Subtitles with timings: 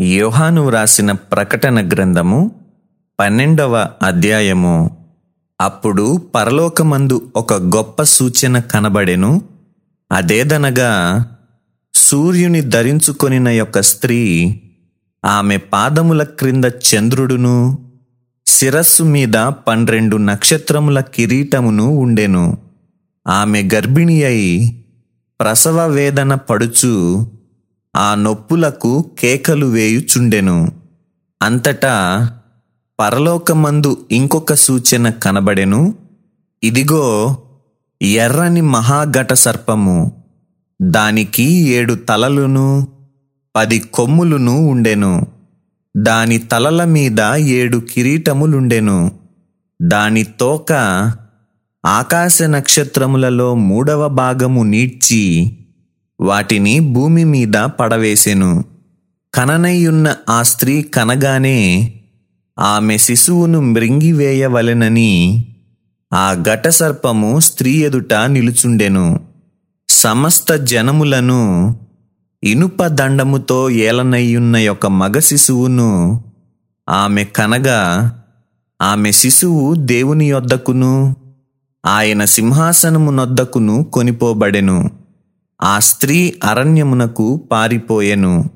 [0.00, 2.50] యోహాను వ్రాసిన ప్రకటన గ్రంథము
[3.20, 4.96] పన్నెండవ అధ్యాయము.
[5.60, 9.42] అప్పుడు పరలోకమందు ఒక గొప్ప సూచన కనబడెను.
[10.12, 11.24] అదేదనగా
[11.94, 14.60] సూర్యుని ధరించుకొనిన యొక్క స్త్రీ
[15.24, 17.78] ఆమె పాదముల క్రింద చంద్రుడును
[18.46, 19.34] శిరస్సు మీద
[19.68, 22.58] పన్నెండు నక్షత్రముల కిరీటమును ఉండెను.
[23.28, 24.84] ఆమె గర్భిణి అయి
[25.40, 27.26] ప్రసవ వేదన పడుచు
[27.98, 30.72] ఆ నొప్పులకు కేకలు వేయుచుండెను.
[31.42, 32.28] అంతటా
[33.00, 35.94] పరలోకమందు ఇంకొక సూచన కనబడెను.
[36.62, 37.36] ఇదిగో
[38.02, 40.12] ఎర్రని మహాఘట సర్పము.
[40.82, 42.88] దానికి ఏడు తలలును
[43.56, 45.26] పది కొమ్ములును ఉండెను.
[45.96, 49.12] దాని తలల మీద ఏడు కిరీటములుండెను.
[49.82, 50.72] దాని తోక
[51.86, 55.54] ఆకాశ నక్షత్రములలో మూడవ భాగము నీడ్చి
[56.20, 58.64] వాటిని భూమి మీద పడవేసెను.
[59.34, 61.92] కననయ్యున్న ఆ స్త్రీ కనగానే
[62.58, 65.44] ఆమె శిశువును మృంగివేయవలెనని
[66.14, 69.20] ఆ ఘటసర్పము స్త్రీ ఎదుట నిలుచుండెను.
[69.88, 71.76] సమస్త జనములను
[72.44, 76.22] ఇనుప దండముతో ఏలనయ్యున్న యొక్క మగ శిశువును
[76.88, 78.12] ఆమె కనగా
[78.82, 81.16] ఆమె శిశువు దేవుని యొద్దకును
[81.86, 85.07] ఆయన సింహాసనమునొద్దకును కొనిపోబడెను.
[85.62, 88.50] ఆ స్త్రీ అరణ్యమునకు పారిపోయెను.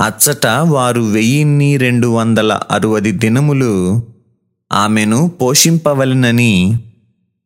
[0.00, 4.02] అచ్చట వారు వెయ్యిన్ని రెండు వందల అరవది దినములు
[4.72, 6.78] ఆమెను పోషింపవలెనని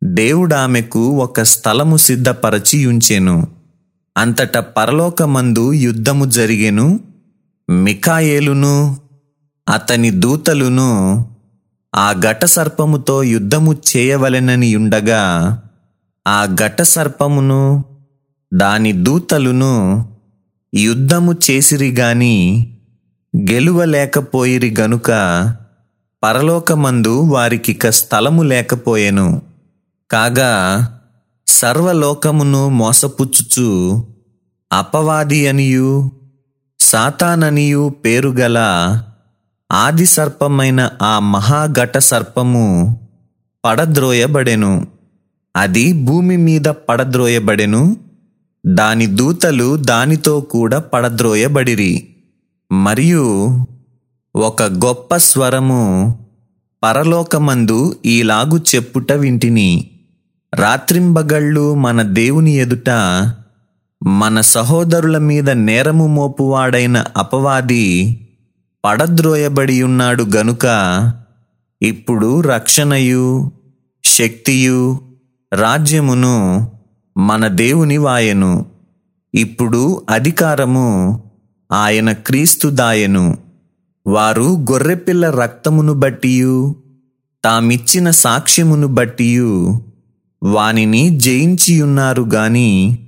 [0.05, 3.47] దేవుడామెకు ఒక స్థలము సిద్ధపరచి ఉంచెను.
[4.17, 7.01] అంతట పరలోకమందు యుద్ధము జరిగెను.
[7.71, 8.97] మికాయేలును
[9.69, 11.27] అతని దూతలును
[11.95, 15.23] ఆ ఘట సర్పముతో యుద్ధము చేయవలెనని ఉండగా
[16.29, 17.85] ఆ ఘట సర్పమును
[18.53, 20.07] దాని దూతలును
[20.75, 22.67] యుద్ధము చేసిరి గాని
[23.37, 25.11] గెలువలేకపోయిరి గనుక
[26.23, 29.43] పరలోకమందు వారికిక స్థలము లేకపోయెను.
[30.11, 30.53] కాగా
[31.47, 34.05] సర్వలోకమును మోసపుచ్చుచు
[34.73, 36.13] అపవాది అనియు
[36.81, 38.59] సాతాననియు పేరుగల
[39.73, 43.01] ఆది సర్పమైన ఆ మహాఘట సర్పము
[43.65, 44.87] పడద్రోయబడెను.
[45.57, 48.12] అది భూమి మీద పడద్రోయబడెను.
[48.67, 52.09] దాని దూతలు దానితో కూడా పడద్రోయబడిరి.
[52.73, 53.49] మరియు
[54.37, 56.19] ఒక గొప్ప స్వరము
[56.83, 59.91] పరలోకమందు ఈలాగు చెప్పుట వింటిని.
[60.55, 62.91] రాత్రింబగళ్ళు మన దేవుని ఎదుట
[64.03, 68.19] మన సహోదరుల మీద నేరము మోపువాడైన అపవాది
[68.85, 70.67] పడద్రోయబడి ఉన్నాడు గనుక
[71.83, 73.53] ఇప్పుడు రక్షణయు
[74.05, 75.01] శక్తియు
[75.53, 76.69] రాజ్యమును
[77.17, 78.67] మన దేవుని వాయను.
[79.35, 81.23] ఇప్పుడు అధికారము
[81.73, 83.39] ఆయన క్రీస్తు దాయను.
[84.07, 86.77] వారు గొర్రెపిల్ల రక్తమును బట్టియు
[87.45, 89.83] తామిచ్చిన సాక్ష్యమును బట్టియు
[90.43, 92.99] వానిని జయించియున్నారు గాని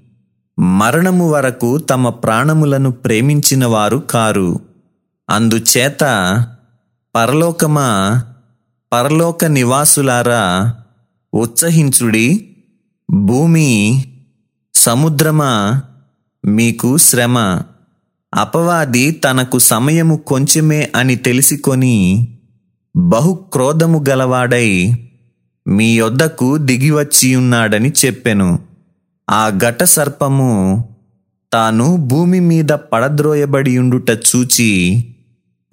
[0.58, 4.60] మరణము వరకు తమ ప్రాణములను ప్రేమించిన వారు కారు.
[5.30, 6.00] అందుచేత
[7.14, 8.22] పరలోకమా
[8.92, 10.74] పరలోక నివాసులారా
[11.34, 12.53] ఉత్సహించుడి
[13.10, 14.04] భూమి
[14.74, 15.82] సముద్రమా?
[16.44, 17.62] మీకు శ్రమ.
[18.34, 22.28] అపవాది తనకు సమయము కొంచెమే అని తెలిసికొని
[22.96, 24.92] బహు క్రోధము గలవాడై
[25.68, 28.58] మీ యొద్దకు దిగివచ్చియున్నాడని చెప్పెను.
[29.30, 30.84] ఆ ఘట సర్పము
[31.52, 35.04] తాను భూమి మీద పడద్రోయబడియుండుట చూచి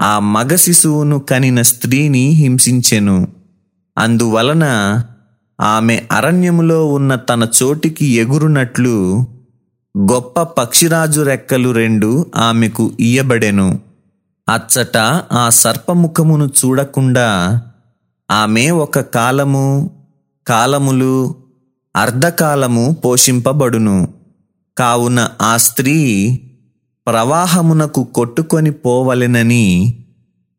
[0.01, 3.27] ఆ మగ శిశువును కనిన స్త్రీని హింసించెను.
[3.97, 4.65] అందువలన
[5.61, 9.25] ఆమె అరణ్యములో ఉన్న తన చోటికి ఎగురునట్లు
[9.97, 13.79] గొప్ప పక్షిరాజు రెక్కలు రెండు ఆమెకు ఇయ్యబడెను.
[14.49, 14.97] అచ్చట
[15.31, 17.61] ఆ సర్పముఖమును చూడకుండా
[18.31, 19.91] ఆమె ఒక కాలము
[20.47, 21.35] కాలములు
[21.95, 24.07] అర్ధకాలము పోషింపబడును.
[24.77, 25.97] కావున ఆ స్త్రీ
[27.07, 29.93] ప్రవాహమునకు కొట్టుకొని పోవలెనని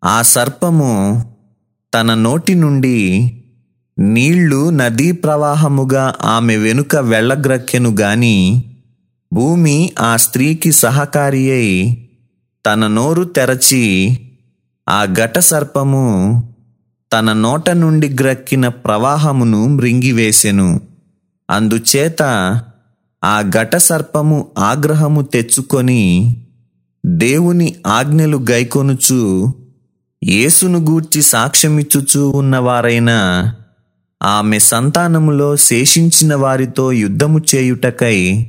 [0.04, 1.22] ఆ సర్పము
[1.94, 2.98] తన నోటి నుండి
[4.02, 8.64] నీళ్ళు నదీ ప్రవాహముగా ఆమె వెనుక వెళ్ళగ్రక్కెను గాని
[9.32, 12.08] భూమి ఆ స్త్రీకి సహకారి అయి
[12.66, 14.18] తన నోరు తెరచి
[14.88, 16.06] ఆ ఘట సర్పము
[17.12, 20.80] తన నోట నుండి గ్రక్కిన ప్రవాహమును మృంగివేసెను.
[21.50, 22.22] అందుచేత
[23.24, 26.36] ఆ ఘట సర్పము ఆగ్రహము తెచ్చుకొని
[27.06, 29.52] దేవుని ఆజ్ఞలు గైకొనుచు
[30.24, 33.18] యేసును గూర్చి సాక్ష్యమిచ్చుచూ ఉన్నవారైనా
[34.22, 38.46] ఆమె సంతానములో శేషించిన వారితో యుద్ధము చేయుటకై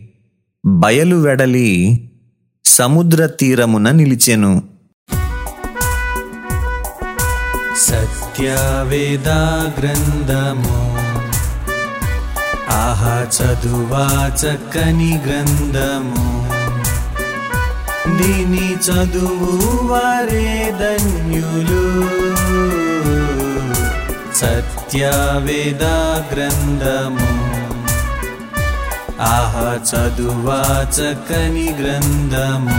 [0.65, 2.09] బయలు వెడలి
[2.65, 4.63] సముద్ర తీరమున నిలిచెను.
[7.79, 9.29] సత్యవేద
[9.79, 10.93] గ్రంథము
[12.69, 16.47] ఆహా చదువా చక్కని గ్రంథము.
[18.17, 22.03] దీని చదువు వారే ధన్యులు.
[24.42, 25.84] సత్యవేద
[26.32, 27.30] గ్రంథము
[29.28, 30.60] ఆహా చదువా
[30.96, 32.78] చక్కని గ్రంథము